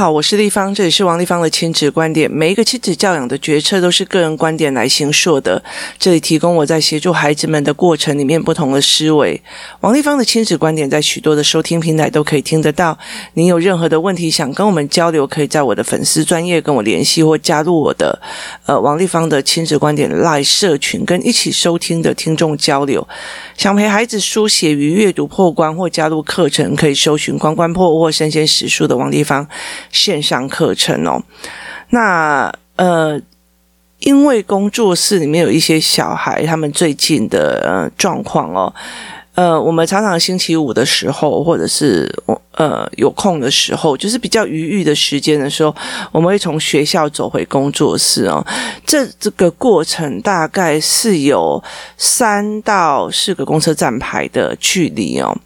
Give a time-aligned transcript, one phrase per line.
[0.00, 2.30] 好，我是丽芳，这里是王丽芳的亲子观点。
[2.30, 5.62] 每一个亲子教养的决策都是个人观点来形塑的，
[5.98, 9.38] 这里提供我在协助孩子们的过程里面不同的思维。
[9.80, 12.98] 王丽芳的亲子观点在许多的收听平台都可以听得到。
[13.34, 18.18] 您有任何的问题想跟我们交流，可以在我的粉丝专业跟我联系，或加入我的
[18.64, 23.06] 呃王丽芳的亲子观点 Live 社群，跟一起收听的听众交流。
[23.54, 29.46] 想陪孩子书写与阅读破关，或加入课程，可以搜寻关关破或生鲜识书的王丽芳。
[29.90, 31.22] 线上课程哦，
[31.90, 33.20] 那呃，
[33.98, 38.72] 因为工作室里面有一些小孩，他们最近的呃状况哦，
[39.34, 45.74] 呃，我们常常星期五的时候，或者是我呃有空的时候，就是比较余裕的时间的时候，
[46.12, 48.44] 我们会从学校走回工作室哦。
[48.84, 51.62] 这这个过程大概是有
[51.96, 55.36] 三到四个公车站牌的距离哦。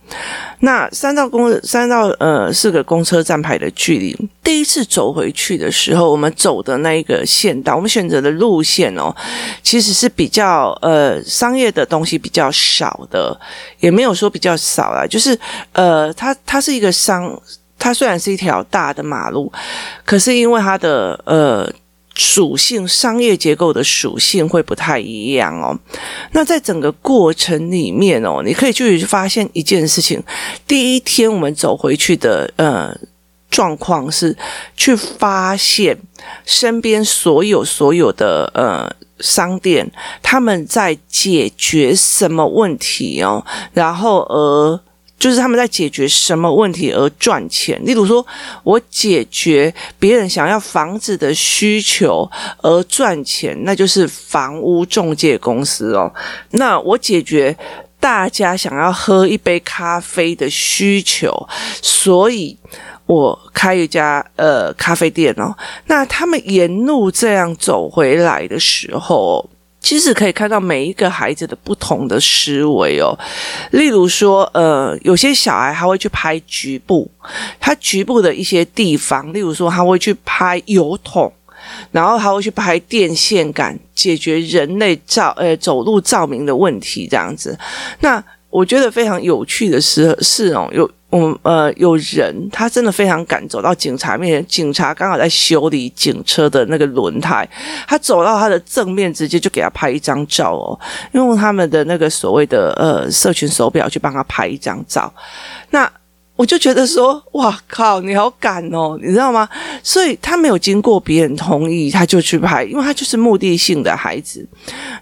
[0.61, 9.15] 那三到公三到呃四个公车站牌的距离，第一次走回去的时候，我们走的那一个线道，我们选择的路线哦，
[9.63, 13.39] 其实是比较呃商业的东西比较少的，
[13.81, 15.39] 也没有说比较少啦，就是
[15.73, 17.39] 呃它它是一个商，
[17.79, 19.53] 它虽然是一条大的马路，
[20.07, 21.71] 可是因为它的呃。
[22.17, 25.77] 属性，商业结构的属性会不太一样哦。
[26.31, 30.23] 那在整个过程里面哦，你可以去发现一件事情。
[30.65, 32.97] 第一天我们走回去的呃
[33.51, 34.37] 状况是，
[34.77, 35.99] 去发现
[36.47, 39.91] 身边所有所有的呃商店，
[40.23, 44.81] 他们在解决什么问题哦，然后而。
[45.25, 48.27] 就是他们在解决什么问题而赚钱，例如说，
[48.63, 56.13] 我解决别人想要房子的需求而赚钱，那就是房屋中介公司哦。
[56.51, 57.57] 那我解决
[57.99, 61.33] 大家想要喝一杯咖啡的需求，
[61.81, 62.55] 所以
[63.07, 65.57] 我开一家呃咖啡店哦。
[65.87, 69.49] 那他们沿路这样走回来的时候。
[69.85, 73.13] 其实可以看到每一个孩子的不同的思维哦，
[73.73, 77.07] 例如说，呃，有些小孩他会去拍局部，
[77.61, 81.31] 他局部的一些地方，例如说他会去拍油桶，
[81.93, 87.57] 然后他会去拍电线杆，解决人类照呃走路照明的问题这样子。
[88.01, 90.89] 那我觉得非常有趣的是是哦，有。
[91.11, 97.49] 我们呃有人，他真的非常敢走到警察面前，警察刚好在修理警车的那个轮胎，
[97.89, 100.79] 他走到他的正面，直接就给他拍一张照哦，
[101.13, 105.13] 用他们的那个所谓的呃社群手表去帮他拍一张照，
[105.71, 105.91] 那。
[106.37, 109.49] 我就觉得说，哇靠，你好敢哦，你知道吗？
[109.85, 114.45] 所以他没有经过别人同意，他就去拍，因为他就是目的性的孩子。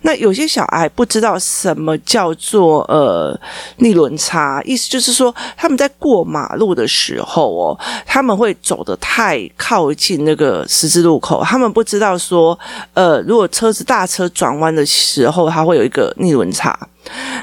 [0.03, 3.39] 那有些小孩不知道什么叫做呃
[3.79, 12.59] 逆轮差，意思就是说他们在过马路的时候哦，他们会走得太靠近那个十字路口，他们不知道说，
[12.93, 16.79] 呃，如果车子大车转弯的时候，它会有一个逆轮差。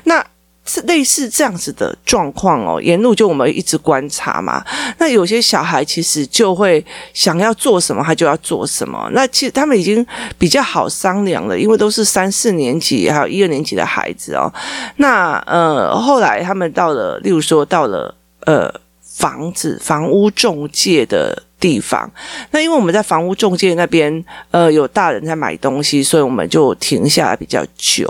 [0.03, 0.23] 那
[0.69, 4.63] 是类似这样子的状况哦，沿路就我们一直观察嘛。
[4.99, 9.09] 那有些小孩其实就会想要做什么，他就要做什么。
[9.13, 10.05] 那其实他们已经
[10.37, 14.53] 比较好商量了，因为都是三四年级还有一二年级的孩子哦。
[14.97, 18.13] 那呃，后来他们到了，例如说到了
[18.45, 18.71] 呃
[19.01, 21.43] 房子、房屋中介的。
[21.59, 22.09] 地方，
[22.51, 28.07] 那因为我们在房屋中介那边，呃，有大人在买东西，所以我们就停下来比较久。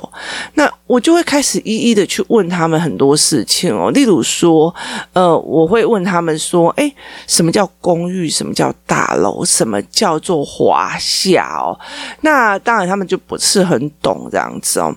[0.54, 4.74] 那我就会开始一一的去问他们很多事情哦，例如说，
[5.14, 6.94] 呃，我会问他们说，诶，
[7.28, 8.30] 什么叫公寓？
[8.30, 9.44] 什么叫大楼？
[9.46, 11.48] 什么叫做华夏？
[11.60, 11.78] 哦，
[12.22, 14.96] 那当然他们就不是很懂这样子哦。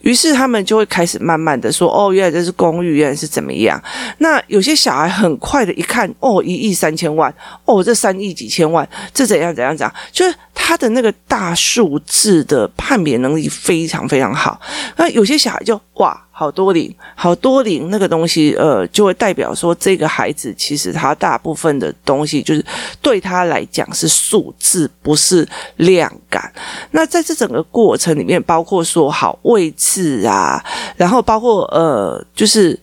[0.00, 3.82] 于是他们就会开始慢慢的说，哦，原来这是公寓，原来是怎么样？
[4.18, 7.32] 那有些小孩很快的一看，哦，一亿三千万，
[7.64, 9.92] 哦，这三亿几千万，这怎样怎样怎样？
[10.12, 14.60] 就是他的那个大数字的判别能力非常非常好。
[14.96, 22.64] 那有些小孩就哇，好多零，好多零，那个东西，呃，就会代表说这个孩子其实他大部分的东西就是
[23.02, 25.44] 对他来讲是数字，不是
[25.78, 26.52] 量感。
[26.92, 30.64] 那在这整个过程里面，包括说好位置啊，
[30.96, 32.78] 然后包括呃，就是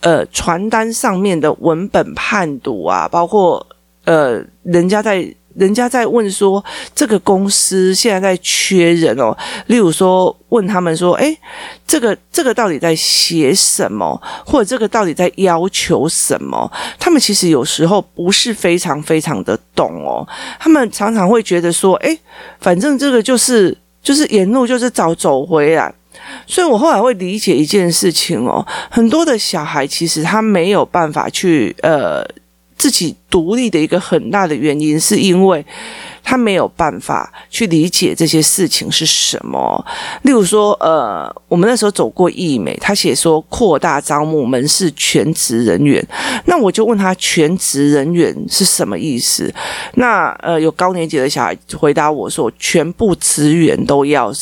[0.00, 3.64] 呃传单上面的文本判读啊，包括
[4.04, 5.34] 呃人家在。
[5.56, 6.64] 人家在问说，
[6.94, 9.36] 这个公司现在在缺人哦。
[9.66, 11.36] 例如说，问他们说，诶，
[11.84, 16.70] 这个这个到底在写什么，或者这个到底在要求什么？
[17.00, 20.26] 他们其实有时候不是非常非常的懂哦。
[20.60, 22.16] 他们常常会觉得说，诶，
[22.60, 25.92] 反正这个就是就是沿路就是早走回来。
[26.46, 32.24] 所以我后来会理解一件事情哦，很多的小孩其实他没有办法去呃。
[32.80, 35.62] 自己独立的一个很大的原因，是因为
[36.24, 39.84] 他没有办法去理解这些事情是什么。
[40.22, 46.02] 例如说，呃，我们那时候走过义美，他写说扩大招募门市全职人员，
[46.46, 49.52] 那我就问他全职人员是什么意思？
[49.96, 54.32] 那呃，有高年级的小孩回答我说，全部职员都要。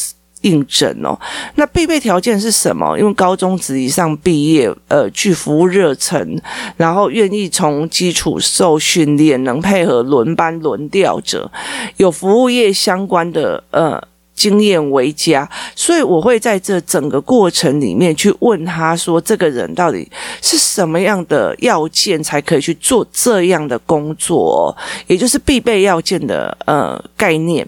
[0.43, 1.19] 应征哦，
[1.57, 2.99] 那必备条件是什么？
[2.99, 6.41] 因为高中职以上毕业，呃，具服务热忱，
[6.77, 11.51] 然后愿意从基础受训练，能配合轮班轮调者，
[11.97, 14.03] 有服务业相关的呃。
[14.39, 20.09] 经验为佳，所以我会在这整个过程里面去问他说：“这个人到底
[20.41, 24.73] 是什么样的要件才可以去做这样的工作？
[25.09, 27.67] 也就是必备要件的呃概念。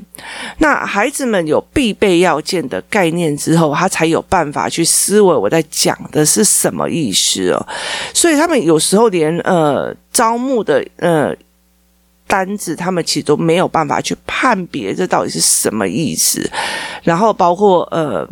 [0.58, 7.66] 那孩子们有必备要件的概念之后，他才有办法去思维我在讲的是什么意思哦。
[8.14, 11.34] 所以他们有时候连呃招募的呃。”
[12.30, 16.48] 单子，他们其实都没有办法去判别这到底是什么意思，
[17.02, 18.26] 然后包括呃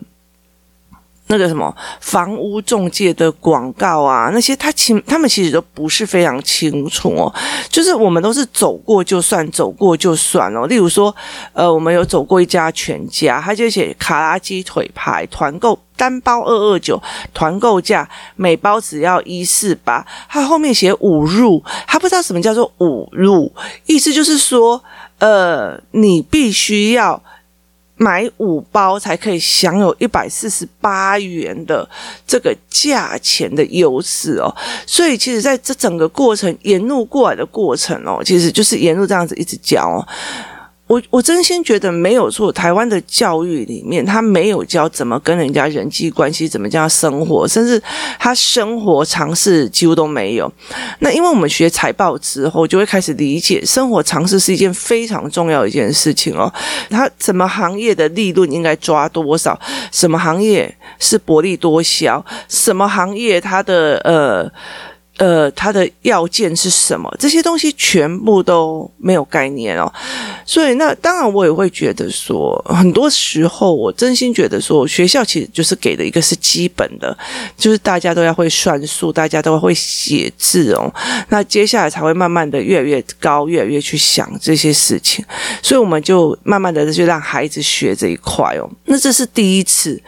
[1.29, 7.33] 那个什么房屋中介的广告啊，那些他其他们其实都不是非常清楚哦，
[7.69, 10.67] 就是我们都是走过就算，走过就算哦。
[10.67, 11.15] 例如说，
[11.53, 15.79] 呃，我们有走过一家全家，他就写卡拉鸡腿排团购。
[15.99, 17.03] 单包二二九，
[17.35, 20.07] 团购价每包只要一四八。
[20.29, 23.53] 他后面写五入，他不知道什么叫做五入，
[23.87, 24.81] 意思就是说，
[25.19, 27.21] 呃，你必须要
[27.99, 31.87] 买五包才可以享有一百四十八元的
[32.27, 34.55] 这个价钱的优势哦。
[34.87, 40.01] 所以，其实在这整个过程沿路过来的过程哦，其实就是沿路这样子一直教哦。
[40.89, 47.81] 我我真心觉得没有错，台湾的教育里面，他没有教怎么跟人家人际关系，怎么叫生活，甚至
[48.19, 50.51] 他生活常识几乎都没有。
[51.01, 56.51] 那因为我们学财报之后，就会开始理解生活常识是一件非常重要的一件事情哦。
[56.89, 59.61] 他什么行业的利润应该抓多少？
[59.93, 62.25] 什么行业是薄利多销？
[62.49, 64.51] 什么行业它的呃。
[65.19, 67.13] 呃，它的要件是什么？
[67.19, 69.93] 这些东西全部都没有概念哦。
[70.47, 77.17] 所以，那当然我也会觉得说，很多时候我真心觉得说，学校其实就是给的一个是基本的，
[77.57, 80.89] 就是大家都要会算数，大家都会写字哦。
[81.31, 85.25] 那接下来才会慢慢的越来越高，越来越去想这些事情。
[85.61, 88.71] 所以，我们就慢慢的就让孩子学这一块哦。
[88.85, 90.01] 那这是第一次，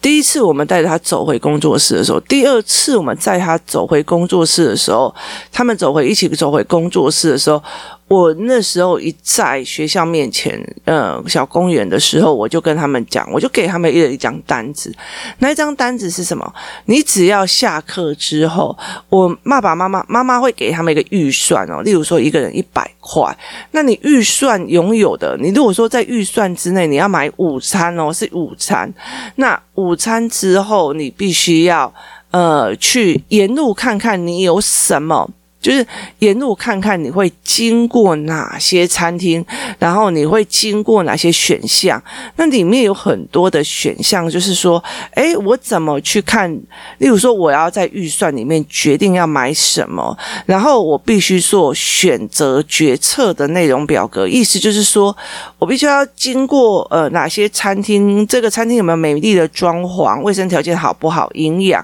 [0.00, 4.53] 第一次我们带着他走回工作室的时候，第二次我们带他走回工作室。
[4.54, 5.12] 是的时候，
[5.50, 7.60] 他们走回一起走回工作室的时候，
[8.06, 14.94] 我那时候一在学校面前，呃，小公园的时候，我就跟他们讲，我就给他们一人一张单子。
[15.38, 16.54] 那一张单子是什么？
[16.84, 18.76] 你只要下课之后，
[19.08, 23.36] 我爸爸妈妈妈妈会给他们一个预算哦，例如说一个人一百块。
[23.72, 28.92] 那你预算拥有的，你如果说在预算之内，你要买午餐哦，是午餐。
[29.36, 31.92] 那午餐之后，你必须要。
[32.34, 35.30] 呃，去沿路看看你有什么，
[35.64, 35.86] 就是
[36.18, 39.42] 沿路看看你会经过哪些餐厅，
[39.78, 42.00] 然后你会经过哪些选项。
[42.36, 44.84] 那里面有很多的选项，就是说，
[45.14, 46.52] 诶，我怎么去看？
[46.98, 50.14] 例如说，我要在预算里面决定要买什么，
[50.44, 54.28] 然后我必须做选择决策的内容表格。
[54.28, 55.16] 意思就是说，
[55.58, 61.82] 我必须要经过呃哪些餐厅，这个餐厅有没有美丽的装潢，卫生条件好不好，营养。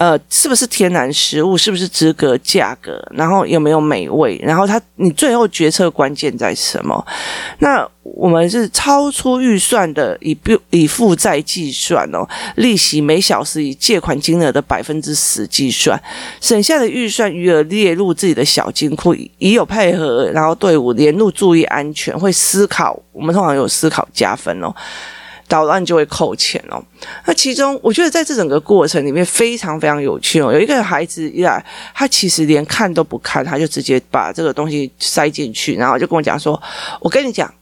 [0.00, 1.58] 呃，是不是天然食物？
[1.58, 2.98] 是不是资格价格？
[3.12, 4.40] 然后有没有美味？
[4.42, 7.06] 然后他，你最后决策关键在什么？
[7.58, 12.26] 那我们是超出预算的，以不以负债计算哦，
[12.56, 16.02] 利息每小时以借款金额的百分之十计算，
[16.40, 24.74] 省下的预算余额列入自己的小金库，已有配合，然后队伍连路注意安全，会思考，我们通常有思考加分哦。
[25.50, 26.80] 捣乱就会扣钱哦。
[27.26, 30.52] 那其中，我觉得在这整个过程里面非常非常有趣哦。
[30.52, 36.60] 有一个孩子一来，他其实连看都不看，他就直接把这个东西塞进去，然后就跟我讲说
[37.02, 37.52] ：“我跟你讲，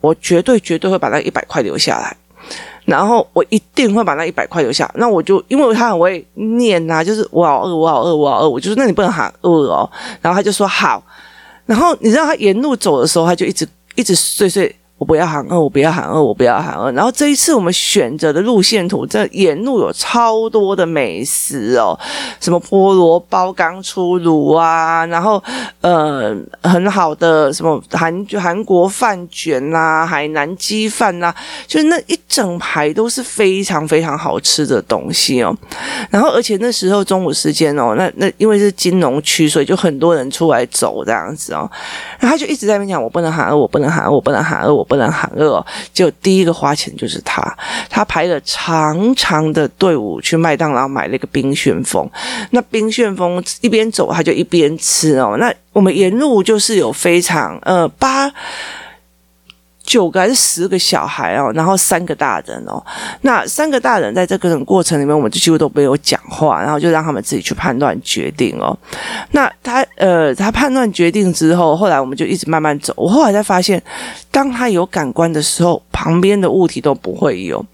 [0.00, 2.16] 我绝对绝对会把那一百块留下来，
[2.86, 9.88] 然后我一定会把那一百块留下。”那我就因为他很会念、啊，就是我好饿，我好饿，我好饿，我就说那你不能喊饿哦。
[10.22, 11.04] 然后他就说好。
[11.66, 14.74] 然后你知道他沿路走的时候，他就一直一直碎碎。
[14.98, 16.90] 我不要喊饿，我不要喊饿，我不要喊饿。
[16.92, 21.98] 然后这一次我们选择的路线图，这沿路有超多的美食哦，
[22.40, 25.42] 什么菠萝包刚出炉啊，然后
[25.82, 31.36] 呃很好的什么韩韩国饭卷呐、啊，海南鸡饭呐、啊，
[31.66, 35.54] 就是那一整排都是非常非常好吃的东西哦。
[36.08, 41.70] 然后而且那时候中午时间哦，那那因为是金融区，所以就很多人出来走这样子哦。
[42.18, 44.85] 然后他就一直在那边讲，我不能喊饿，我不能喊饿，我不能喊饿，我。
[44.86, 47.42] 不能喊饿，就第一个花钱就是他。
[47.90, 52.08] 他排了长长的队伍去麦当劳买了一个冰旋风。
[52.50, 55.36] 那冰旋风一边走他就一边吃哦。
[55.38, 58.32] 那我们沿路就是有非常呃八。
[59.86, 62.84] 九个还是十个小孩哦，然后三个大人哦。
[63.20, 68.76] 那三个大人在这个过程里面，我们就几乎都没有讲话，然后就让他们自己去判断决定哦。
[69.30, 72.92] 那他呃，他判断决定之后，后来我们就一直慢慢走。
[72.96, 73.80] 我后来才发现，
[74.36, 77.64] 当他有感官的时候，旁边的物体都不会有。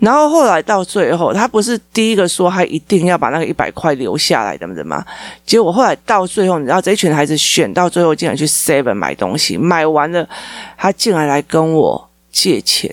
[0.00, 5.06] 然后后来到最后，他不是第一个说他一定要把那个一百块留下来的吗？
[5.46, 10.28] 结果后来到最后，你知道这一群孩子选到最后竟然去 Seven 买东西，买完了，
[10.76, 12.92] 他竟然来跟我借钱。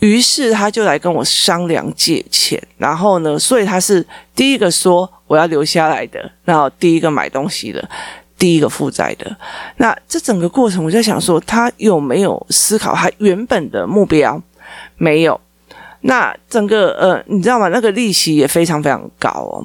[0.00, 2.60] 于是他就来跟我商量借钱。
[2.76, 7.88] 然后呢，所以他是第一个说我要留下来的，然后第一个买东西的，
[8.44, 9.34] 第一个负债的。
[9.78, 14.38] 那这整个过程，我在想说，他有没有思考他原本的目标？
[14.98, 15.40] 没有。
[16.02, 17.68] 那整个呃，你知道吗？
[17.68, 19.64] 那个利息也非常非常高哦。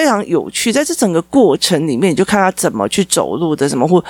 [0.00, 4.02] 非常有趣，在这整个过程里面，你就看他怎么去走路的，什么或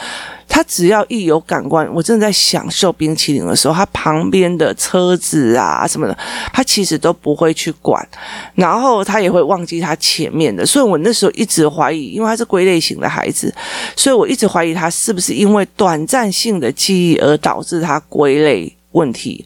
[0.48, 6.16] 他只要一有感官，我正在享受冰淇淋的时候，他旁边的车子啊什么的，
[6.52, 8.08] 他其实都不会去管，
[8.54, 10.64] 然后他也会忘记他前面的。
[10.64, 13.52] 所以我那时候一直怀疑，因为他是归类型的孩子，
[13.96, 18.72] 所以我一直怀疑他是不是因为短暂性的记忆而导致他归类。
[18.92, 19.44] 问题，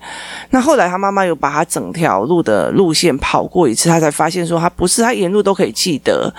[0.50, 6.32] 那后来他妈妈有把他整条路的路线跑过一次，他才发现说他不是他沿路都可以记得。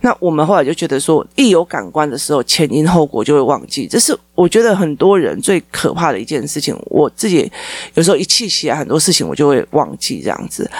[0.00, 6.76] 那我们后来就觉得说，一有感官的时候，前因后果就会忘记，这是我觉得很多人最可怕的一件事情。
[6.86, 7.50] 我自己
[7.94, 10.70] 有时候一气起来，很多事情我就会忘记这样子，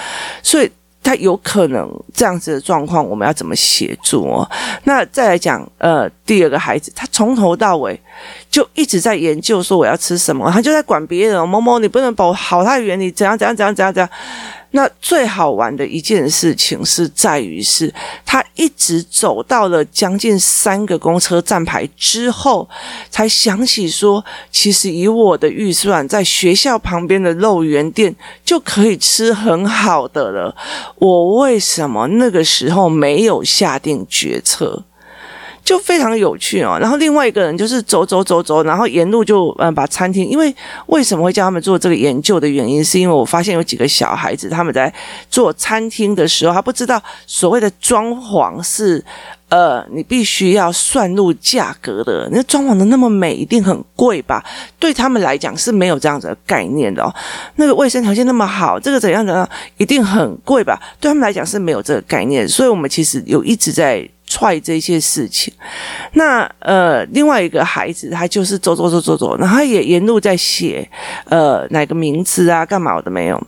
[0.43, 0.69] 所以。
[1.09, 4.47] 他有可能这样子的状况，我们要怎么协助哦？
[4.83, 7.99] 那再来讲，呃，第二个孩子，他从头到尾
[8.47, 11.49] 就一直在研究说我要吃什么，他就在管别人。
[11.49, 14.09] 某某，你不能跑好太远，你怎样怎样怎样怎样怎样。
[14.71, 17.93] 那最好玩的一件事情是在于是，
[18.25, 22.69] 他一直走到了将近三个公车站牌之后，
[23.09, 30.55] 才想起说，其实以我的预算，在学校旁边的肉圆店就可以吃很好的了。
[30.95, 34.83] 我为什么那个时候没有下定决策？
[35.69, 40.51] 就非常有趣哦，然后另外一个人就是走走走走，然后沿路就嗯把餐厅，因为
[40.87, 44.91] 为什么会叫他们做这个研究的原因，是因为我发现有几个小孩子他们在
[45.29, 49.05] 做餐厅的时候，他不知道所谓的装潢是
[49.49, 54.43] 呃你必须要算入价格的，那装潢的那么美一定很贵吧？
[54.79, 57.13] 对他们来讲是没有这样子的概念的哦。
[57.57, 59.47] 那个卫生条件那么好，这个怎样怎样
[59.77, 60.81] 一定很贵吧？
[60.99, 64.09] 对他们来讲是没有这个概念，所以我们其实有一直在。
[64.29, 65.51] 踹这些事情，
[66.13, 70.87] 那呃，另外一个孩子他就是走走走走走，然后也沿路在写，
[71.25, 73.47] 呃，哪个名字啊，干嘛我都没有。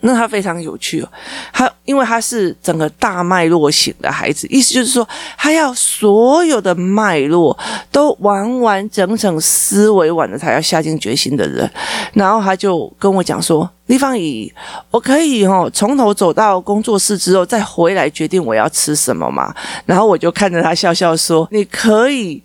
[0.00, 1.08] 那他非常有趣哦，
[1.52, 7.56] 他因为他是整个大脉络型的孩子，意思就是说，他要所有的脉络
[7.92, 11.70] 都完完整整思维完了，才要下定决心的人。
[12.14, 14.52] 然后他就跟我讲说：“丽芳姨，
[14.90, 19.54] 我可以哦，从头走到工作室之后再回来决定我要吃什么吗？”
[19.84, 22.42] 然后我就看着他笑笑说：“你可以。”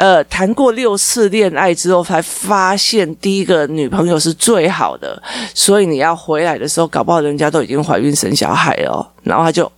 [0.00, 5.22] 呃，谈过六次恋爱之后，才发现第一个女朋友是最好的，
[5.54, 9.12] 所以你要回来的时候，搞不好人家都已经怀孕生小孩了。
[9.22, 9.70] 然后他就，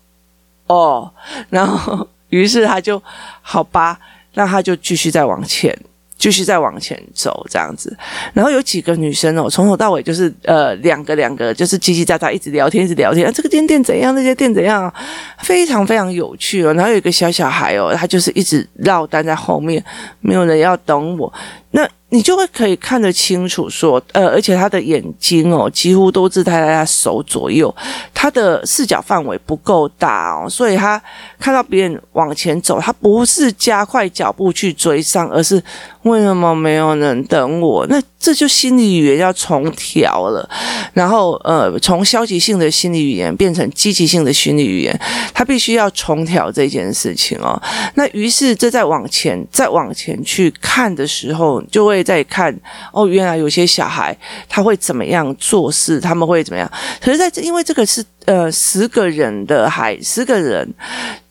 [0.68, 1.10] 哦，
[1.50, 3.02] 然后于是他就，
[3.40, 3.98] 好吧，
[4.34, 5.76] 那他就继续再往前。
[6.22, 7.92] 继续再往前走，这样子，
[8.32, 13.26] 然后有几个女生哦，从头到尾就是呃两个两个，就是叽叽喳喳一直聊天，一直聊天。
[13.26, 14.14] 啊，这个店店怎样？
[14.14, 14.92] 那些店怎样？
[15.40, 16.72] 非常非常有趣哦。
[16.74, 19.84] 然后有一个小小孩哦，他就是一直落单在后面，
[20.20, 21.32] 没有人要等我。
[21.72, 27.74] 那你就会可以看得清楚，说，呃，而且他的眼睛哦，几乎都是他在他手左右，
[28.12, 31.02] 他的视角范围不够大哦，所以他
[31.38, 35.62] 看到别人往前走，他不是加快脚步去追上，而是
[36.02, 37.86] 为什么没有人等我？
[37.86, 40.46] 那这就心理语言要重调了。
[40.92, 45.00] 然后呃，从消极性的心理语言变成积极性的心理语言，
[45.32, 47.60] 他必须要重调这件事情哦。
[47.94, 52.54] 那于是这再往前再往前去看的时候，就会在看
[52.92, 54.16] 哦，原来有些小孩
[54.48, 56.70] 他会怎么样做事，他们会怎么样？
[57.00, 60.68] 可是在这，因为这个是呃十个人的孩，十个人。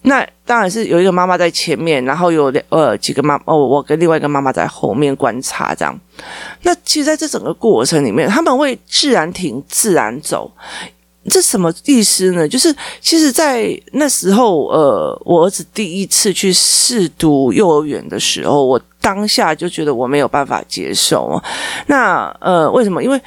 [0.03, 5.95] 那当然是有一个妈妈在前面，然后有两呃几个妈哦，我跟另外一个妈妈在后面观察这样。
[6.63, 10.51] 那其实在这整个过程里面，他们会自然停、自然走，
[11.29, 12.47] 这什么意思呢？
[12.47, 21.39] 就是其实，在那时候，呃，我儿子第一次去试读幼儿园的时候，我当下就觉得我没有办法接受。
[21.85, 23.03] 那呃，为什么？
[23.03, 23.21] 因为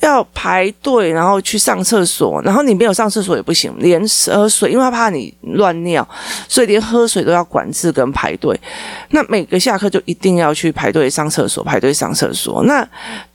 [0.00, 6.06] 要排队，然后去上厕所，然后你没有上厕所也不行，连喝水，因为他怕你乱尿，
[6.48, 8.60] 所以连喝水都要管制跟排队。
[9.10, 12.64] 那每个下课就一定要去排队上厕所，排队上厕所。
[12.64, 12.84] 那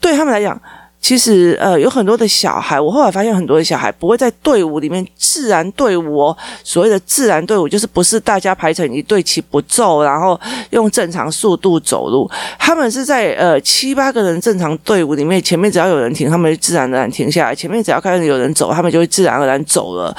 [0.02, 0.62] 对他们来讲。
[1.02, 6.38] 其实，呃，有很多的小孩，我后来发现很多的小孩不会在队伍里面自然队伍哦。
[6.64, 10.40] 所谓的自然队伍，就是不是大家排成一队齐步骤，然后
[10.70, 12.30] 用正常速度走路。
[12.60, 20.16] 他们是在呃七八个人正常队伍里面，前面只要有人停，他们就自然而然停下来；前面只要开始有人走，他们就会自然而然走了。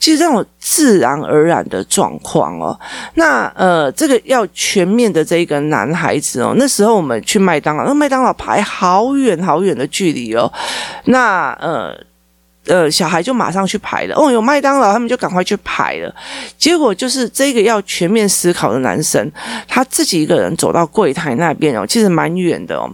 [0.00, 2.76] 其实这种自然而然的状况哦，
[3.14, 10.21] 那呃，这个要全面的这一个男孩子哦，那时候我们去麦当劳，那麦当劳排好远好远的距离。
[10.34, 10.52] 哦，
[11.06, 11.94] 那呃
[12.66, 14.14] 呃，小孩就马上去排了。
[14.14, 16.14] 哦，有麦当劳，他们就赶快去排了。
[16.56, 19.28] 结果就是这个要全面思考的男生，
[19.66, 22.88] 他自己一个人走到柜台那边哦，其实蛮远的哦。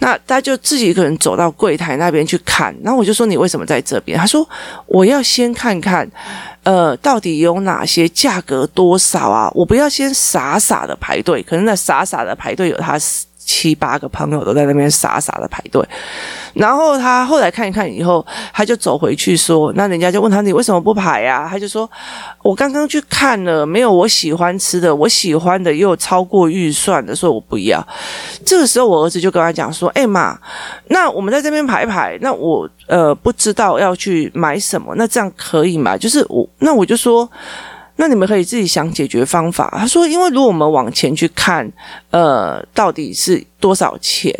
[0.00, 2.76] 那他就自己一个人走到柜台那边去看。
[2.84, 4.46] 然后我就说：“你为什么在这边？”他说
[4.84, 6.06] ：“我要先看看，
[6.64, 9.50] 呃，到底有哪些价格多少啊？
[9.54, 11.42] 我不要先傻傻的排队。
[11.42, 12.98] 可能那傻傻的排队有他。”
[13.46, 15.80] 七八个朋友都在那边傻傻的排队，
[16.52, 21.88] 然后他后来看一看以后，他就走回去说：“那人家就问他，你为什么不排呀？”他就说
[22.42, 27.86] ：“我刚刚去看了，没有我喜欢吃的，我喜欢的又超过预算的，所以我不要。”
[28.44, 30.36] 这个时候，我儿子就跟他讲说：“哎妈，
[30.88, 35.96] 那我们在这边排一排，那我呃不知道要去买什么，那这样可以吗？
[35.96, 37.30] 就是我，那我就说。”
[37.98, 39.74] 那你们可以自己想解决方法。
[39.76, 41.66] 他说：“因为如果我们往前去看，
[42.10, 44.32] 呃，到底是多少钱？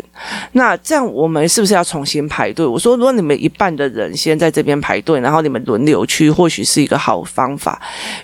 [0.51, 7.81] 那这样我们是不是要重新排队？”我说：“如果你们一半的人先在这边排队，然后你们轮流去，或许是一个好方法。”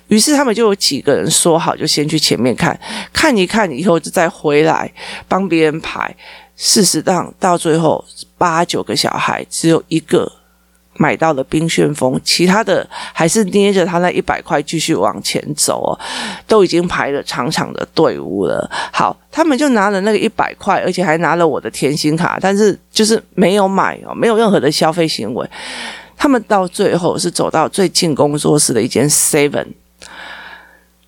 [0.07, 2.79] 于是他们就有几个人说好，就先去前面看，
[3.11, 4.91] 看一看以后就再回来
[5.27, 6.15] 帮别人排。
[6.55, 8.05] 事实上，到最后
[8.37, 10.31] 八九个小孩只有一个。
[10.95, 15.99] 买到了冰旋风，其他的还是捏着他那一百块继续往前走哦，
[16.47, 18.69] 都已经排了长长的队伍了。
[18.91, 25.49] 好，他们就拿了那个一百块，而且还拿了我的甜心卡，但是就是没有买哦，没有任何的消费行为。
[26.15, 29.67] 他们到最后是走到最近工作室的一间 Seven，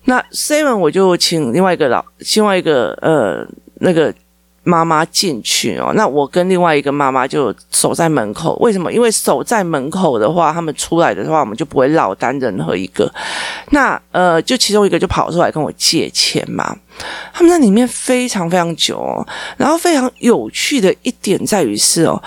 [0.04, 3.46] 那 Seven 我就请另外一个老，另外一个呃
[3.76, 4.12] 那个。
[4.66, 8.56] 妈妈进去哦，那我跟另外一个妈妈就守在门口。
[8.56, 8.92] 为什么？
[8.92, 13.08] 因为守在门口的话，他们出来的话，我们就不会落单任何一个。
[13.70, 16.76] 那呃，就其中一个就跑出来跟我借钱嘛。
[17.32, 19.24] 他们在里面非常非常久哦，
[19.56, 22.20] 然后非常有趣的一点在于是哦。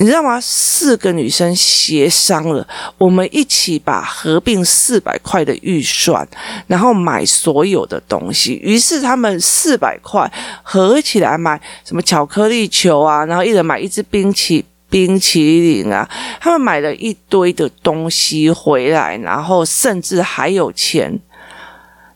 [0.00, 0.40] 你知道吗？
[0.40, 6.26] 四个女生协商了，我们一起把合并四百块的预算，
[6.66, 8.58] 然后买所有的东西。
[8.62, 10.32] 于是他们四百块
[10.62, 16.08] 合起来买什么巧克力球啊，然后一人买一支冰淇冰淇淋啊，
[16.40, 21.20] 他们买了一堆的东西回来，然后甚至还有钱。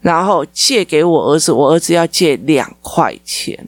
[0.04, 3.58] 然后借给我儿子，我儿子要借两块钱，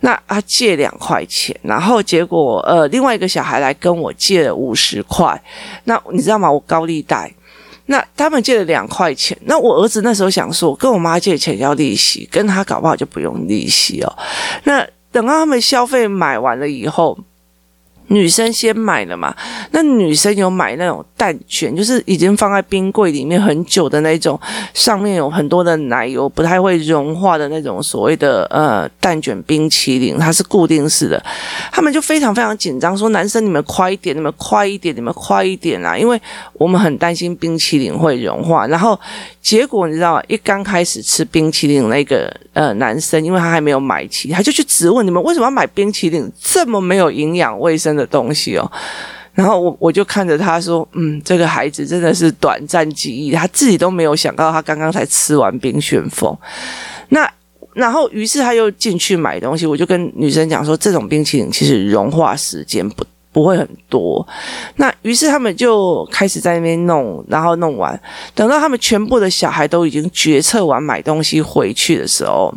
[0.00, 5.40] 那他借两块钱，然后结果呃，另外一个小孩来跟我借了五十块，
[5.84, 6.50] 那你知道吗？
[6.50, 7.32] 我高利贷，
[7.86, 14.12] 那他们借了两块钱，那我儿子那时候想说，跟我妈借钱要利息，跟他搞不好就不用利息哦。
[14.64, 17.16] 那等到他们消费买完了以后。
[18.08, 19.34] 女生先买了嘛，
[19.72, 24.38] 那女生有买那种蛋卷，就是已经放在冰柜里面很久的那种，
[24.74, 31.22] 上面有很多的奶油，不太会融化的那种所谓的呃蛋卷冰淇淋，它是固定式的。
[31.72, 36.20] 他们就非常非常紧张，说男生你们快一点，你们快一点，你们快一点啊，因为
[36.54, 38.66] 我们很担心冰淇淋会融化。
[38.66, 38.98] 然后
[39.40, 40.22] 结果你知道吗？
[40.28, 48.70] 一刚开始吃冰淇淋那个呃男生，因为他还没有买齐，他就去质问你们为什么要买冰淇淋，这么没有营养卫生的东西哦，
[49.32, 56.36] 然后我我就看着他说，嗯，这个孩子真的是短暂记忆，他自己都没有想到，他刚刚才吃完冰旋风。
[57.08, 57.30] 那
[57.72, 63.04] 然后于是他又进去买东西，我就跟女生讲说，这种冰淇淋其实融化时间不。
[63.36, 64.26] 不会很多，
[64.76, 68.00] 那于是他们就开始在那边弄，然后弄完，
[68.34, 72.50] 等到他们全部的小孩都已经决策完买东西回去的时候，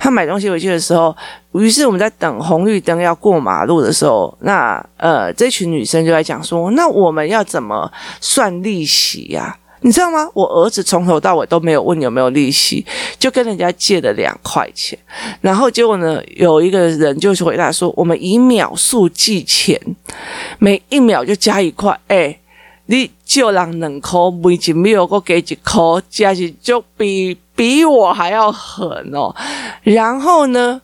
[0.00, 1.16] 他买东西回去的时候，
[1.52, 7.88] 于是我们在等红绿灯要过马路的时候，那呃这群女生就在讲说，那我们要怎么
[8.20, 9.56] 算利息呀？
[9.86, 10.28] 你知道吗？
[10.34, 12.84] 我儿子从头到尾都没有问有没有利息，
[13.20, 14.98] 就跟人家借了两块钱，
[15.40, 19.80] 然后结果呢，有一个人就是回答说：“我们以秒数计钱，
[20.58, 22.36] 每一秒就加一块。”哎，
[22.86, 29.32] 你就让两块，每一秒我给几块，加起就比比我还要狠哦。
[29.84, 30.82] 然后呢，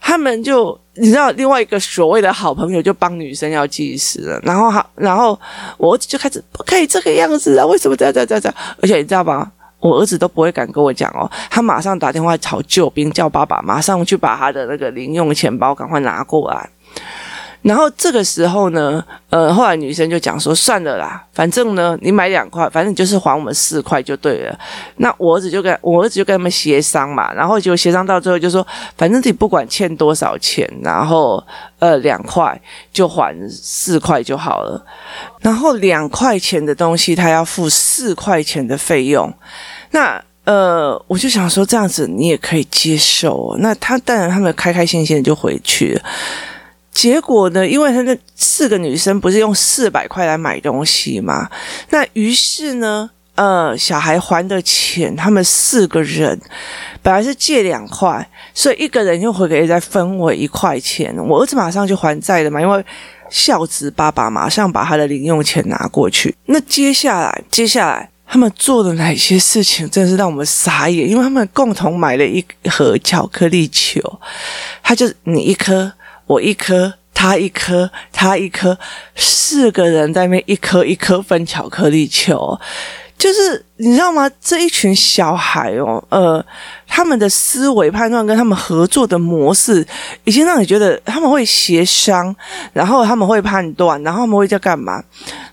[0.00, 0.78] 他们就。
[0.94, 5.38] 你知道另外一个所谓的好朋友就帮女生要计时了，然后好，然后
[5.78, 7.64] 我儿子就开始不可以这个样子啊！
[7.64, 8.54] 为什么这样这样这样？
[8.82, 9.50] 而且你知道吗？
[9.78, 16.68] 我儿子都不会敢跟我讲哦，他马上打电话找救兵，叫爸爸马上去把他的那个零用钱包赶快拿过来。
[17.62, 24.58] 然后这个时候呢，呃，后来女生就讲说：“算了啦，反正呢，你买两块，反正你就是还我们四块就对了。”
[24.96, 31.44] 那我儿子就跟我儿子就跟他们协商嘛，然后就协商到最后就说：“反正自己不管欠多少钱，然后
[31.80, 32.58] 呃两块
[32.94, 34.82] 就还四块就好了。
[35.40, 39.30] 然后两块钱的东西他要付四块钱的费用。
[39.90, 43.54] 那呃，我就想说这样子你也可以接受。
[43.58, 46.02] 那他当然他们开开心心的就回去了。”
[46.92, 47.66] 结果呢？
[47.66, 51.48] 因为他那四个女生不是用四百块来买东西嘛？
[51.90, 56.38] 那于是呢，呃，小孩还的钱，他们四个人
[57.00, 61.14] 本来是借两块，所以一个人又回给再分我一块钱。
[61.16, 62.84] 我儿子马上就还债了嘛，因为
[63.30, 66.34] 孝子爸爸马上把他的零用钱拿过去。
[66.46, 74.02] 那接下来，接下来他们做了哪些事情，真的是让我们傻眼，因为他们共同买了一盒巧克力球，
[74.82, 75.90] 他就你一颗。
[76.30, 78.78] 我一颗，他一颗，他一颗，
[79.16, 82.56] 四个人在那边一颗一颗分巧克力球，
[83.18, 84.30] 就是你知道吗？
[84.40, 86.44] 这一群小孩哦，呃，
[86.86, 89.84] 他们的思维判断跟他们合作的模式，
[90.22, 92.32] 已经让你觉得他们会协商，
[92.72, 95.02] 然后他们会判断，然后他们会在干嘛？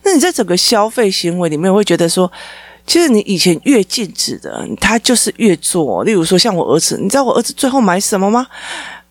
[0.04, 2.32] 那你在整个消费行为里面会觉得说，
[2.86, 6.04] 其实你以前越禁止的，他就是越做。
[6.04, 8.46] 例如说，像我儿子，你知道我儿子最后买什么吗？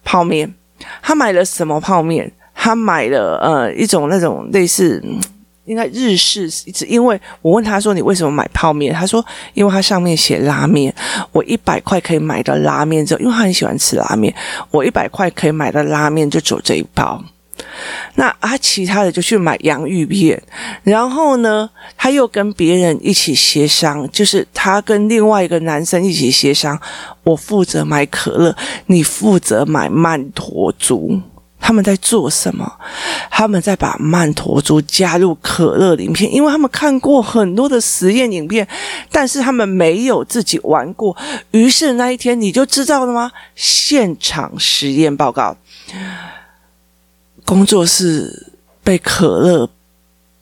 [0.04, 0.54] 泡面。
[1.02, 2.30] 他买了什么泡面？
[2.54, 5.02] 他买了呃一种那种类似
[5.66, 6.48] 应该日式，
[6.86, 8.94] 因为我问他说，你为什么买泡面？
[8.94, 10.94] 他说因为它上面写拉面，
[11.32, 14.34] 我一百块可以买到拉面，之后因为他很喜欢吃拉面，
[14.70, 17.22] 我一百块可以买到拉面，就走这一包。
[18.14, 20.42] 那啊其他的就去买洋芋片，
[20.82, 26.80] 然后呢，他又跟别人一起协商，就是他跟另外一个男生一起协商，
[27.24, 31.20] 我负责买可乐，你负责买曼陀珠。
[31.58, 32.70] 他们在做什么？
[33.28, 38.66] 他们在把曼陀珠加入可乐里面，因为他们看过很多的实验影片，
[39.10, 41.16] 但是他们没有自己玩过。
[41.50, 43.32] 于是那一天你就知道了吗？
[43.56, 45.56] 现场实验报告。
[47.46, 48.52] 工作室
[48.84, 49.66] 被可乐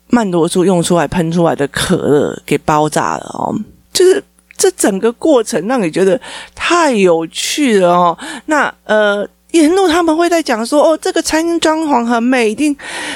[0.09, 3.55] 曼多珠用出来喷出来的可乐给包炸了哦，
[3.93, 4.21] 就是
[4.57, 6.19] 这整个过程让你觉得
[6.53, 8.17] 太有趣了哦。
[8.47, 9.25] 那呃。
[9.55, 12.75] 沿路他们会在讲说：“哦，这个餐厅装潢很美，一定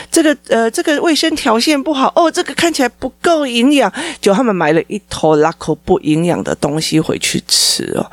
[0.09, 2.11] 这个呃，这个卫生条件不好。
[2.15, 8.11] 哦，这个看起来不够营养。”就他们买了一头拉口不营养的东西回去吃哦。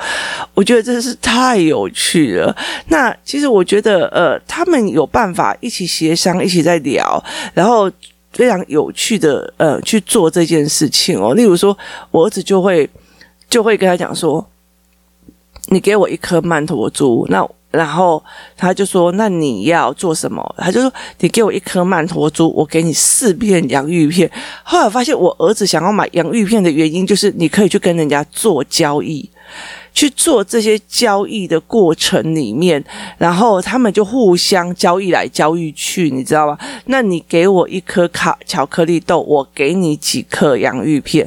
[0.54, 2.54] 我觉得真是太有趣了。
[2.88, 7.22] 那其实我觉得，呃，他们有办法一起协商，一起在聊，
[7.54, 7.88] 然后
[8.32, 11.32] 非常有趣的呃去做这件事情哦。
[11.34, 11.76] 例如说，
[12.10, 12.88] 我儿子就会
[13.48, 14.44] 就会跟他讲说
[15.66, 18.22] ：“你给我一颗曼陀珠。”那然后
[18.57, 24.31] 他就说：“那你要做什么？”他就说：“你给我一颗曼陀珠，我给你四片洋芋片。”
[24.64, 29.29] 后来发现，我儿子想要买洋芋片的原因，就是你可以去跟人家做交易。
[29.96, 32.85] 去做这些交易的过程里面，
[33.16, 36.59] 然后他们就互相交易来交易去，你知道吗？
[36.85, 41.26] 那你给我一颗卡巧克力豆，我给你几颗洋芋片。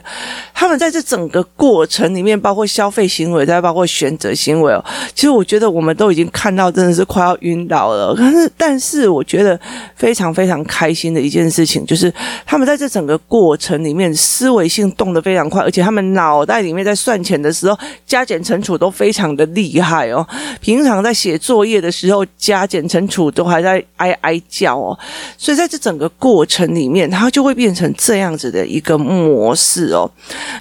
[0.53, 4.85] 他们在这整个过程里面，包括消费行为，再包括选择行为哦。
[5.15, 8.13] 其实我觉得我们都已经看到，真的是快要晕倒了。
[8.13, 9.59] 可是，但是我觉得
[9.95, 12.13] 非常非常开心的一件事情，就是
[12.45, 18.58] 他们在这整个过程里面，思维性动得非常快，而且他们脑袋里面在算钱的时候，加减乘。
[18.61, 20.25] 处都非常的厉害哦，
[20.61, 24.97] 平常在写作业的时候加减乘除都还在哀哀叫哦，
[25.37, 30.09] 所以在这整个过程里面，它就会变成这样子的一个模式哦。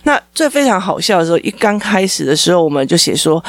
[0.05, 3.43] 那最非常好笑的时候，一刚开始的时候，我们就写说，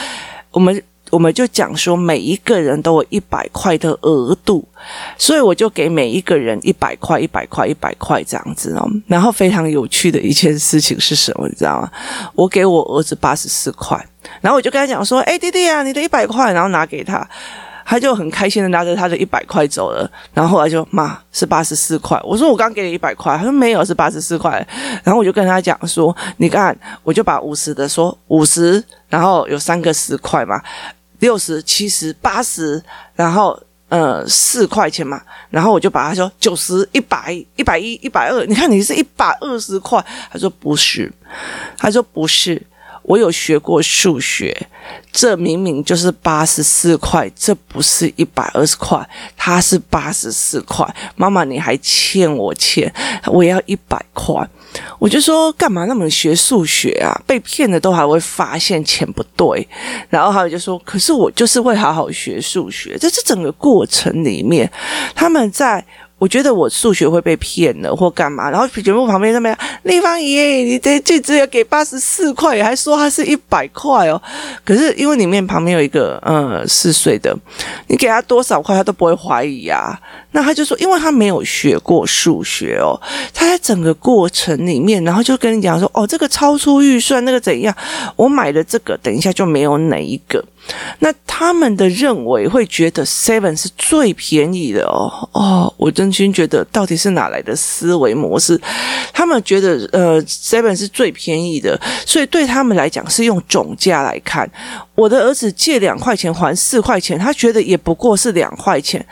[0.52, 4.68] 我们我们就讲说，每一个人都有一百块的额度，
[5.18, 8.90] 所以我就给每一个人一百块、一百块、一百块这样子哦。
[9.08, 11.48] 然后非常有趣的一件事情是什么？
[11.48, 11.92] 你知道吗？
[12.36, 13.98] 我给我儿子八十四块，
[14.42, 17.28] 然后我就跟他讲说：“哎，弟弟啊，你的一百块，然后拿给他。”
[17.90, 24.64] 他就很开心的拿着他的一百块走了，然后后来就妈是八十四块，我说我刚给你一百块，他说没有是八十四块，
[25.04, 30.62] 然后我就跟他讲说，你看我就把五十的说五十，然后有三个十块嘛，
[31.20, 32.82] 六十、七十、八十，
[33.16, 41.12] 然后呃四块钱嘛，然后我就把他说九十、一百、一百一、一百二，你看你是一百二十块，他说不是，
[41.78, 42.62] 他说不是。
[43.04, 44.56] 我有学过数学，
[45.12, 50.86] 这明明就是八十四块，这不是一百二十块，他是八十四块。
[51.16, 52.94] 妈妈，你还欠我钱，
[53.26, 54.48] 我要一百块。
[55.00, 57.14] 我就说干嘛那么学数学啊？
[57.26, 59.68] 被骗的都还会发现钱不对，
[60.10, 64.72] 然后还有就说，可是我就是会好好学数学，在这整个过程里面，
[65.16, 65.86] 他们在。
[66.20, 74.22] 我觉得我数学会被骗了或干嘛，然后节目旁边那边立方爷，你这这只有给八十四块，还说他是一百块哦。
[74.64, 77.36] 可是因为里面旁边有一个呃四岁的，
[77.88, 79.98] 你给他多少块他都不会怀疑啊。
[80.32, 83.00] 那他就说，因为他没有学过数学哦，
[83.34, 87.76] 他在整个过程里面，然后就跟你讲说，哦，这个超出预算，那个怎样？
[88.16, 90.44] 我买的这个，等一下就没有哪一个。
[91.00, 98.60] 那他们的认为会觉得 Seven 是最便宜的哦哦，我真心觉得到底是哪来的思维模式？
[99.14, 104.50] 他们觉得呃 Seven 是最便宜的，所以对他们来讲是用总价来看。
[104.96, 109.06] 我的儿子借两块钱还四块钱，他觉得也不过是两块钱，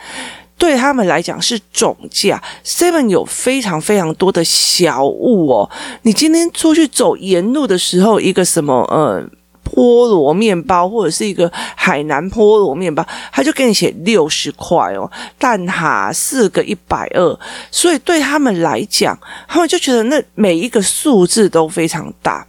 [0.58, 2.42] 对他们来讲是总价。
[2.64, 5.70] Seven 有非常非常多的小物哦，
[6.02, 9.26] 你今天出去走沿路的时候，一个什么呃。
[9.74, 17.38] 菠萝面包或者是一个海南菠萝面包，他就给你写六十块哦，蛋挞四个一百二，
[17.70, 22.46] 所以对他们来讲，他们就觉得那每一个数字都非常大。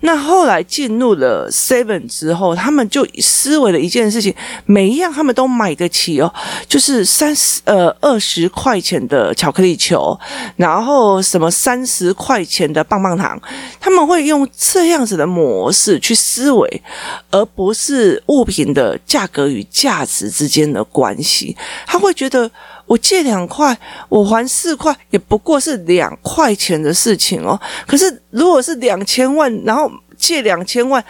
[0.00, 4.34] 那后来进入了 Seven 之后，他们就思维了一件事情，
[4.64, 6.32] 每一样他们都买得起哦，
[6.68, 10.18] 就是三十呃二十块钱的巧克力球，
[10.56, 13.40] 然后什么三十块钱的棒棒糖，
[13.80, 16.82] 他们会用这样子的模式去思维，
[17.30, 21.56] 而不是物品的价格与价值之间的关系，
[21.86, 22.50] 他会觉得。
[22.88, 27.60] 我借两块，我还四块，也不过是两块钱的事情哦。
[27.86, 31.04] 可是如果是两千万，然后借两千万，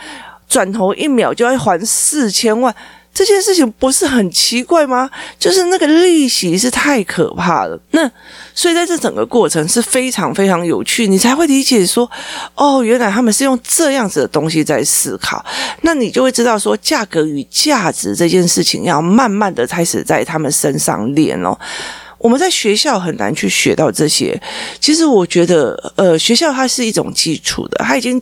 [0.47, 2.75] 转头一秒就要还四千万。
[3.15, 5.11] 这件事情不是很奇怪吗？
[5.39, 7.81] 就是那个利息是太可怕了。
[7.91, 8.09] 那
[8.59, 12.11] 所以在这整个过程是非常非常有趣，你才会理解说，
[12.57, 15.45] 哦，原来他们是用这样子的东西在思考。
[15.83, 21.57] 那你就会知道说，价格与价值这件事情要慢慢的开始在他们身上练哦。
[22.19, 24.41] 我们在学校很难去学到这些。
[24.81, 28.21] 其实我觉得，呃，学校它是一种基础的，它已经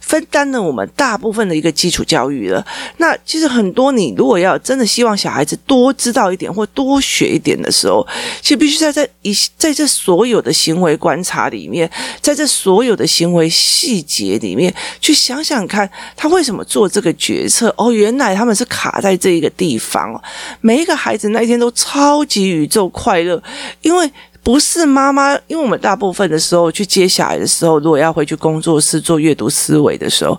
[0.00, 2.64] 分担了我们大部分的一个基础教育了。
[2.98, 8.06] 那其实很多，你如果要真的希望小孩子多知道一点或多学一点的时候，
[8.40, 17.72] 其实必须在这一在这所有的行为观察里面，在这所有的行为细节里面去想想看，他为什么做这个决策？
[17.78, 20.22] 哦，原来他们是卡在这一个地方哦。
[20.60, 23.37] 每一个孩子那一天都超级宇宙快乐。
[23.82, 24.10] 因为
[24.42, 30.38] 不是妈妈，因为我们大部分的时候去接小孩的时候，如果要回去工作室做阅读思维的时候。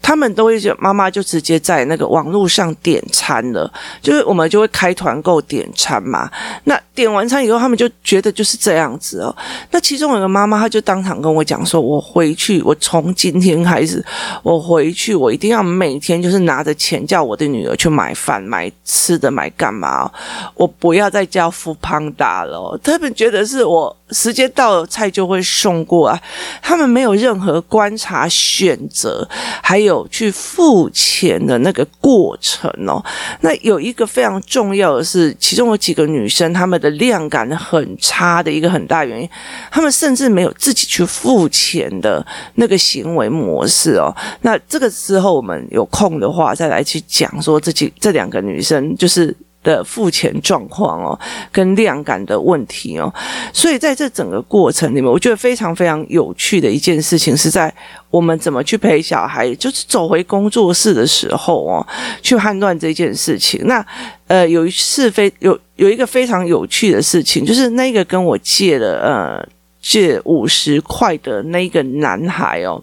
[0.00, 6.30] 他们都会觉得妈妈就直接在那个网络上点餐了，就是我们就会开团购点餐嘛。
[6.64, 9.34] 那点完餐以后，他们就觉得就是这样子哦。
[9.70, 14.04] 那其中有个妈妈，她就当场跟我讲说：“我回去，我从今天开始，
[14.42, 20.10] 我回去，我一定要每天就是拿着钱叫我的女儿去买饭、买吃的、买干嘛？
[20.54, 23.94] 我不要再叫 foodpanda 了。”他们觉得是我。
[24.10, 26.18] 时间到了，菜就会送过来。
[26.62, 29.28] 他们没有任何观察、选择，
[29.62, 33.04] 还有有去付钱的那个过程哦。
[33.40, 39.28] 那有一个非常重要的是，其中有几个女生，她们的量感很差的一个很大原因，
[39.70, 42.24] 她们甚至没有自己去付钱的
[42.54, 44.14] 那个行为模式哦。
[44.42, 49.34] 那这个时候，我们有空的话，再来去讲说这几这两个女生就是。
[49.62, 51.18] 的付钱状况哦，
[51.50, 53.12] 跟量感的问题哦，
[53.52, 57.72] 所以在这整个过程里面，我觉得非常非常有趣的一件事情是在
[58.10, 61.86] 我们怎么去陪小孩，就是走回工作室的时候哦，
[62.22, 63.60] 去判断这件事情。
[63.66, 63.84] 那
[64.28, 69.48] 呃，有一次非有有一个非常有趣的事情，就是那个跟我借了呃
[69.82, 72.82] 借五十块的那个男孩哦，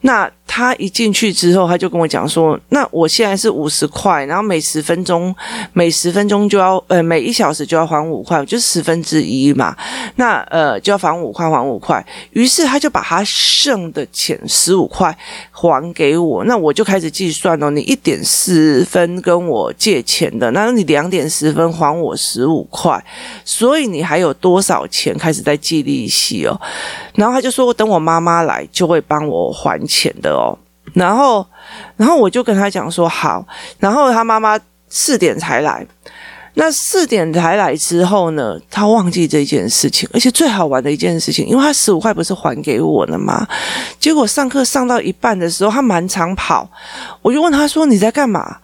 [0.00, 0.30] 那。
[0.56, 5.34] 他一进去之后，他就跟我讲说：“那我现在是五十块，然后每十分钟
[5.72, 9.76] 每十分钟就要呃每一小时就要还五块，就十分之一嘛。
[10.14, 12.06] 那呃就要还五块，还五块。
[12.30, 15.18] 于是他就把他剩的钱十五块
[15.50, 16.44] 还给我。
[16.44, 23.04] 那我就开始计算哦，你一点十分跟我借钱的，那你两点十分还我十五块，
[23.44, 25.12] 所以你还有多少钱？
[25.18, 26.60] 开始在计利息哦。
[27.16, 30.43] 然后他就说，等我妈妈来就会帮我还钱的哦。
[30.92, 31.46] 然后，
[31.96, 33.44] 然后我就跟他讲说好。
[33.78, 35.86] 然后他妈妈四点才来。
[36.56, 40.08] 那四点才来之后呢，他忘记这件事情。
[40.12, 43.44] 而且最好玩的一件事情，因为他十五块不是还给我了吗？
[43.98, 46.70] 结果上课上到一半的时候，他满场跑。
[47.22, 48.58] 我就问他说：“你在干嘛？”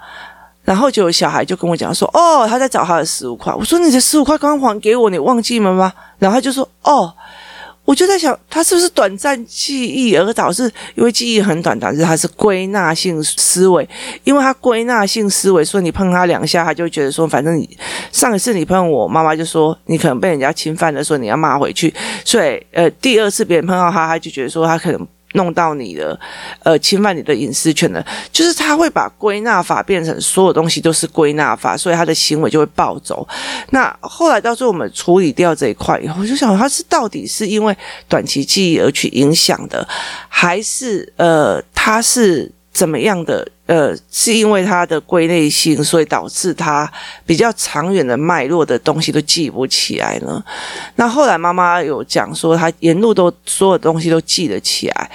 [0.62, 7.12] 然后就有小孩就跟我讲说：“哦，他在找他的十五块。”我说：“你的十五块刚刚还给我，你忘记了吗？”然后他就说：“哦。”
[7.90, 10.70] 我就在想，他是不是短暂记忆而导致？
[10.94, 13.88] 因为记忆很短，导致他是归纳性思维。
[14.22, 17.68] 因为他归纳性思维，说你碰他两下，他就觉得说，反正你
[18.12, 21.92] 上一次你碰我，妈妈就说你可能被人家侵犯了，说你要骂回去。
[22.24, 25.08] 所以，呃，第二次别人碰到他，他就觉得说他可能。
[25.34, 26.18] 弄到你的，
[26.62, 33.26] 呃，侵犯你的隐私权的，就是他会把归纳法变成所有东西都是归纳法，所以他的行为就会暴走。
[33.70, 37.76] 那后来到最后我们处理掉这一块以后，我就想他是到底是因为
[38.08, 39.86] 短期记忆而去影响的，
[40.28, 42.52] 还是呃他是？
[42.72, 43.46] 怎么样的？
[43.66, 46.90] 呃，是因为它的归类性，所以导致他
[47.24, 50.42] 比较长远的脉络的东西都记不起来呢？
[50.96, 55.10] 那后来妈妈有讲说，他沿路都所有东西都记得起来。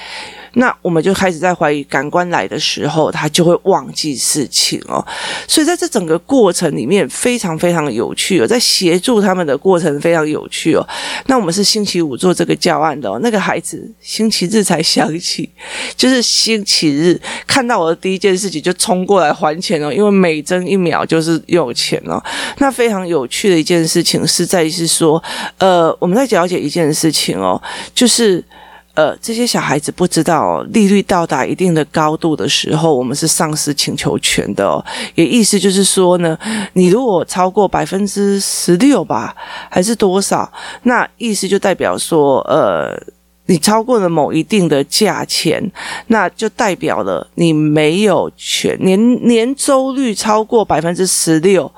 [0.56, 5.06] 那我们就开始在怀疑感官来的时候，他就会忘记事情哦。
[5.48, 8.48] 所以在这整个过程里面，非常非常有趣哦。
[8.48, 10.88] 在协助他们的过程非常有趣哦。
[11.28, 15.50] 那我们是星期五做这个教案的哦，那个孩子星期日才想起，
[15.96, 22.22] 就是星期日看到我的第一件事情就冲过来还钱哦，因为每争一秒就是有钱哦。
[22.60, 25.22] 那非常有趣的一件事情是在于是说，
[25.58, 27.62] 呃，我们在了解一件事情哦，
[27.94, 28.44] 就是。
[28.96, 34.84] 呃，这些小孩子不知道利率到达一定的高度的时候，我们是丧失请求权的。
[35.16, 36.38] 也意思就是说呢，
[36.74, 39.36] 你如果超过百分之十六吧，
[39.70, 40.50] 还是多少？
[40.84, 42.98] 那意思就代表说，呃，
[43.48, 45.62] 你超过了某一定的价钱，
[46.08, 48.78] 那就代表了你没有权。
[48.82, 51.70] 年年周率超过百分之十六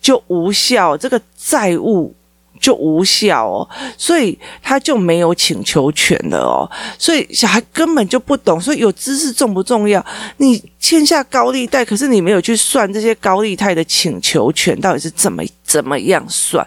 [0.00, 2.14] 就无效，这个债务。
[2.62, 10.02] 就无效哦，所以他就没有请求权了哦，所以小孩根本就不懂，所以有知识重不重要？
[10.36, 16.64] 你欠下高利贷，可是你没有去算这些高利贷的请求权到底是怎么怎么样算，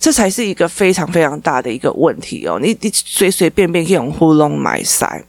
[0.00, 2.58] 这才是一个非常非常大的一个问题哦。
[2.60, 5.24] 你你随随便便可以用糊弄买塞，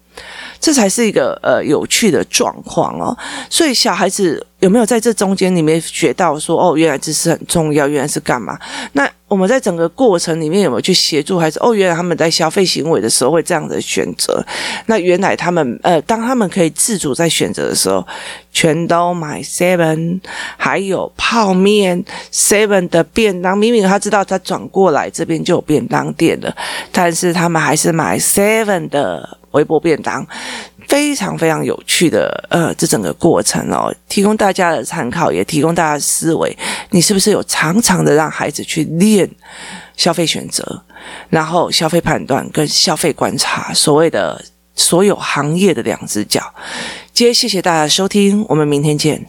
[0.59, 3.17] 这才是一个呃有趣的状况哦。
[3.49, 8.57] 所以小孩子有没有在这中间里面学到说哦，原来知识很重要，原来是干嘛？
[8.93, 9.09] 那。
[9.29, 11.59] 我们在整个过程里面有没有去协助孩子？
[11.61, 14.43] 哦，原来他们在消费行为的时候会这样的选择。
[14.87, 18.03] 那原来他们呃，当他们可以自主在选择的时候，
[18.51, 20.19] 全都买 seven，
[20.57, 23.55] 还有泡面 seven 的便当。
[23.55, 26.51] 明明他知道他转过来这边就有便当店了，
[26.91, 30.25] 但是他们还是买 seven 的微波便当。
[30.88, 36.57] 非常非常有趣的，呃，这整个过程哦，提供大家的参考，也提供大家的思维。
[36.89, 39.29] 你是不是有常常的让孩子去练
[39.95, 40.83] 消费选择，
[41.29, 46.41] 然后消费判断跟消费观察，所谓的所有行业的两只脚？
[47.13, 49.23] 今天谢谢大家收听，我们明天见。